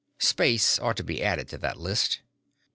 Space 0.17 0.79
ought 0.79 0.97
to 0.97 1.03
be 1.03 1.21
added 1.23 1.47
to 1.49 1.59
that 1.59 1.77
list." 1.79 2.21